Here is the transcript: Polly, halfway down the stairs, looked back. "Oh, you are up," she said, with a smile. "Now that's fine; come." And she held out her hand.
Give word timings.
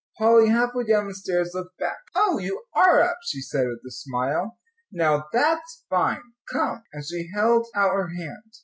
Polly, 0.17 0.49
halfway 0.49 0.85
down 0.85 1.07
the 1.07 1.13
stairs, 1.13 1.51
looked 1.53 1.77
back. 1.77 1.99
"Oh, 2.15 2.39
you 2.39 2.63
are 2.73 3.01
up," 3.03 3.17
she 3.27 3.39
said, 3.39 3.67
with 3.67 3.81
a 3.87 3.91
smile. 3.91 4.57
"Now 4.91 5.25
that's 5.31 5.85
fine; 5.91 6.23
come." 6.51 6.81
And 6.91 7.05
she 7.05 7.29
held 7.35 7.67
out 7.75 7.93
her 7.93 8.07
hand. 8.07 8.53